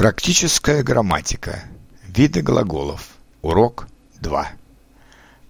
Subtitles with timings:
[0.00, 1.62] Практическая грамматика.
[2.08, 3.06] Виды глаголов.
[3.42, 3.86] Урок
[4.22, 4.48] 2.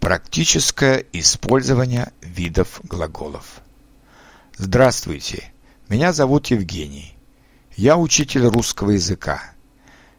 [0.01, 3.61] Практическое использование видов глаголов.
[4.57, 5.53] Здравствуйте,
[5.89, 7.17] меня зовут Евгений.
[7.77, 9.41] Я учитель русского языка.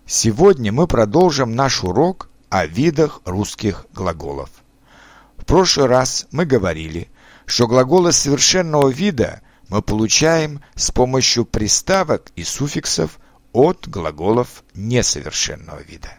[0.05, 4.49] Сегодня мы продолжим наш урок о видах русских глаголов.
[5.35, 7.09] В прошлый раз мы говорили,
[7.45, 13.19] что глаголы совершенного вида мы получаем с помощью приставок и суффиксов
[13.53, 16.13] от глаголов несовершенного вида.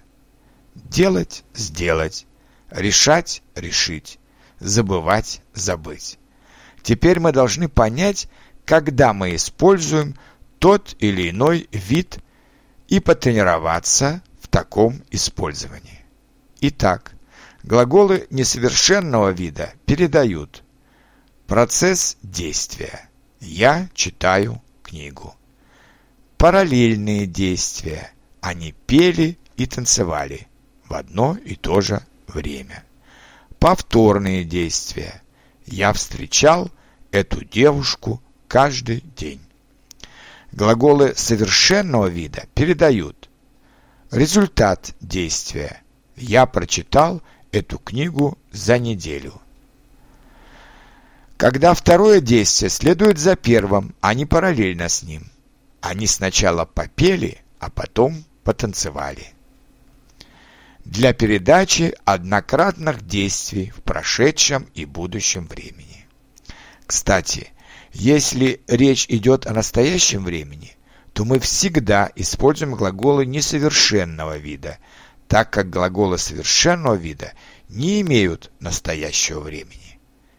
[0.74, 2.26] Делать– сделать,
[2.70, 4.18] решать– решить,
[4.60, 6.18] забывать– забыть.
[6.82, 8.28] Теперь мы должны понять,
[8.64, 10.16] когда мы используем
[10.58, 12.18] тот или иной вид
[12.88, 16.04] и потренироваться в таком использовании.
[16.60, 17.12] Итак,
[17.62, 20.62] глаголы несовершенного вида передают
[21.46, 23.08] процесс действия.
[23.40, 25.34] Я читаю книгу
[26.42, 28.10] параллельные действия.
[28.40, 30.48] Они пели и танцевали
[30.88, 32.82] в одно и то же время.
[33.60, 35.22] Повторные действия.
[35.66, 36.68] Я встречал
[37.12, 39.40] эту девушку каждый день.
[40.50, 43.30] Глаголы совершенного вида передают
[44.10, 45.80] результат действия.
[46.16, 49.40] Я прочитал эту книгу за неделю.
[51.36, 55.31] Когда второе действие следует за первым, а не параллельно с ним.
[55.82, 59.34] Они сначала попели, а потом потанцевали.
[60.84, 66.06] Для передачи однократных действий в прошедшем и будущем времени.
[66.86, 67.50] Кстати,
[67.92, 70.76] если речь идет о настоящем времени,
[71.14, 74.78] то мы всегда используем глаголы несовершенного вида,
[75.26, 77.32] так как глаголы совершенного вида
[77.68, 79.98] не имеют настоящего времени.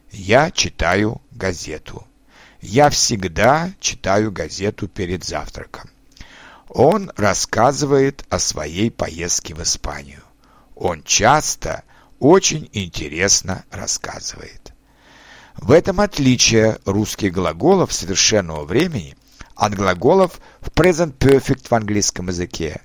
[0.09, 2.07] Я читаю газету.
[2.65, 5.89] Я всегда читаю газету перед завтраком.
[6.69, 10.23] Он рассказывает о своей поездке в Испанию.
[10.73, 11.83] Он часто
[12.19, 14.71] очень интересно рассказывает.
[15.57, 19.17] В этом отличие русских глаголов совершенного времени
[19.55, 22.81] от глаголов в present perfect в английском языке.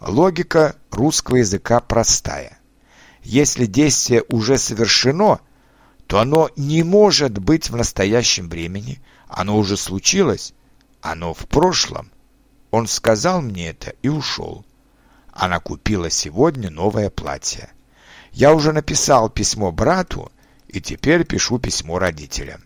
[0.00, 2.60] Логика русского языка простая.
[3.24, 5.40] Если действие уже совершено,
[6.06, 10.54] то оно не может быть в настоящем времени– оно уже случилось,
[11.00, 12.10] оно в прошлом.
[12.70, 14.64] Он сказал мне это и ушел.
[15.32, 17.70] Она купила сегодня новое платье.
[18.32, 20.30] Я уже написал письмо брату
[20.68, 22.62] и теперь пишу письмо родителям.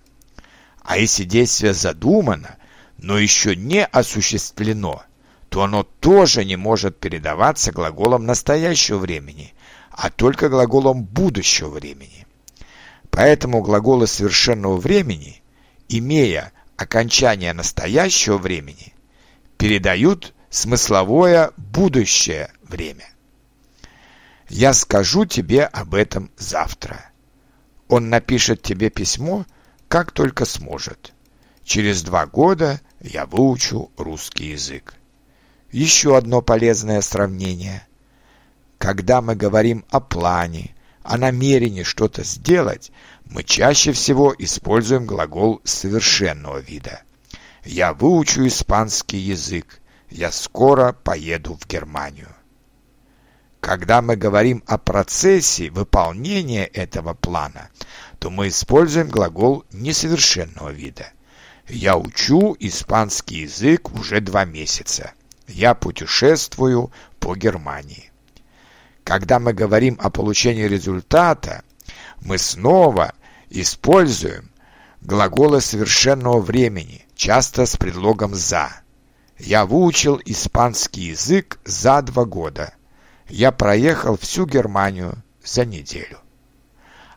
[0.82, 2.56] А если действие задумано,
[2.98, 5.02] но еще не осуществлено,
[5.48, 9.54] то оно тоже не может передаваться глаголом настоящего времени,
[9.90, 12.26] а только глаголом будущего времени.
[13.10, 15.40] Поэтому глаголы совершенного времени
[15.90, 18.94] имея окончание настоящего времени,
[19.58, 23.06] передают смысловое будущее время.
[24.48, 27.10] Я скажу тебе об этом завтра.
[27.88, 29.44] Он напишет тебе письмо,
[29.88, 31.12] как только сможет.
[31.64, 34.94] Через два года я выучу русский язык.
[35.70, 37.86] Еще одно полезное сравнение.
[38.78, 42.92] Когда мы говорим о плане, о намерении что-то сделать,
[43.24, 47.02] мы чаще всего используем глагол совершенного вида.
[47.64, 49.80] Я выучу испанский язык.
[50.08, 52.28] Я скоро поеду в Германию.
[53.60, 57.68] Когда мы говорим о процессе выполнения этого плана,
[58.18, 61.12] то мы используем глагол несовершенного вида.
[61.68, 65.12] Я учу испанский язык уже два месяца.
[65.46, 66.90] Я путешествую
[67.20, 68.09] по Германии.
[69.10, 71.64] Когда мы говорим о получении результата,
[72.20, 73.12] мы снова
[73.48, 74.52] используем
[75.00, 78.70] глаголы совершенного времени, часто с предлогом «за».
[79.36, 82.72] Я выучил испанский язык за два года.
[83.28, 86.20] Я проехал всю Германию за неделю.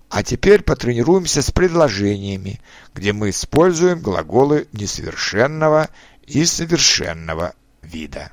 [0.10, 2.60] А теперь потренируемся с предложениями,
[2.96, 5.90] где мы используем глаголы несовершенного
[6.26, 7.54] и совершенного
[7.84, 8.32] вида.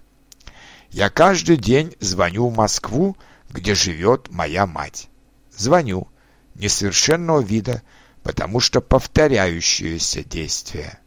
[0.88, 3.18] Я каждый день звоню в Москву,
[3.50, 5.08] где живет моя мать.
[5.56, 6.08] Звоню
[6.54, 7.82] несовершенного вида,
[8.22, 10.98] потому что повторяющееся действие.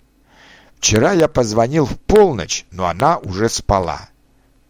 [0.78, 4.10] Вчера я позвонил в полночь, но она уже спала.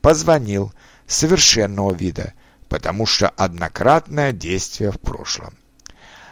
[0.01, 0.71] Позвонил
[1.07, 2.33] совершенного вида,
[2.69, 5.55] потому что однократное действие в прошлом.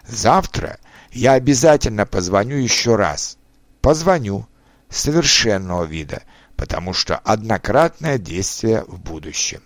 [0.08, 0.78] Завтра
[1.12, 3.38] я обязательно позвоню еще раз.
[3.82, 4.48] Позвоню
[4.90, 6.24] совершенного вида,
[6.56, 9.62] потому что однократное действие в будущем.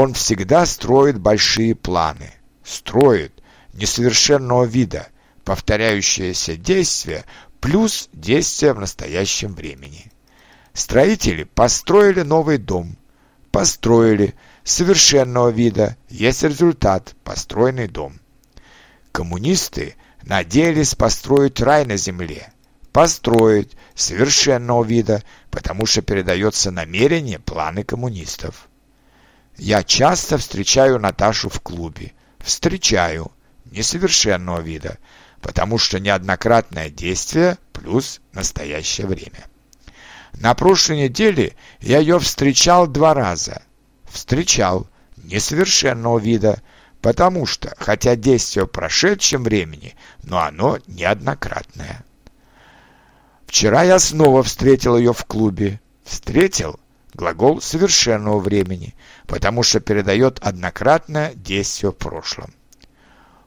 [0.00, 2.32] Он всегда строит большие планы.
[2.62, 3.32] Строит,
[3.72, 5.08] несовершенного вида,
[5.42, 7.24] повторяющееся действие
[7.60, 10.12] плюс действие в настоящем времени.
[10.72, 12.96] Строители построили новый дом,
[13.50, 18.20] построили совершенного вида, есть результат– построенный дом.
[19.10, 22.52] Коммунисты надеялись построить рай на земле,
[22.92, 28.67] построить совершенного вида, потому что передается намерение, планы коммунистов.
[29.58, 32.12] Я часто встречаю Наташу в клубе.
[32.38, 33.32] Встречаю
[33.64, 34.98] несовершенного вида,
[35.40, 39.46] потому что неоднократное действие плюс настоящее время.
[40.34, 43.62] На прошлой неделе я ее встречал два раза.
[44.04, 46.62] Встречал несовершенного вида,
[47.02, 52.04] потому что, хотя действие в прошедшем времени, но оно неоднократное.
[53.46, 55.80] Вчера я снова встретил ее в клубе.
[56.04, 56.78] Встретил
[57.18, 58.94] глагол совершенного времени,
[59.26, 62.54] потому что передает однократное действие в прошлом.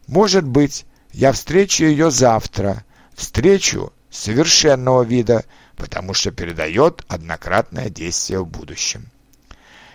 [0.08, 2.84] Может быть, я встречу ее завтра,
[3.14, 5.46] встречу совершенного вида,
[5.78, 9.10] потому что передает однократное действие в будущем.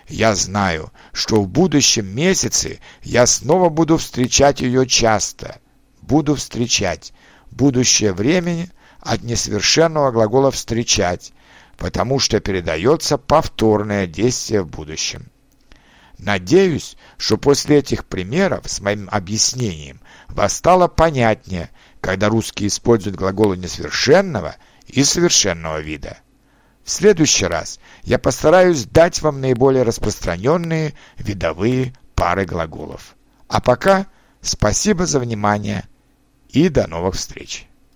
[0.07, 5.59] Я знаю, что в будущем месяце я снова буду встречать ее часто.
[6.01, 7.13] Буду встречать.
[7.51, 8.71] Будущее времени
[9.01, 11.33] от несовершенного глагола «встречать»,
[11.77, 15.27] потому что передается повторное действие в будущем.
[16.17, 21.69] Надеюсь, что после этих примеров с моим объяснением вас стало понятнее,
[22.01, 24.55] когда русские используют глаголы несовершенного
[24.87, 26.17] и совершенного вида.
[26.83, 33.15] В следующий раз я постараюсь дать вам наиболее распространенные видовые пары глаголов.
[33.47, 34.07] А пока
[34.41, 35.83] спасибо за внимание
[36.49, 37.67] и до новых встреч!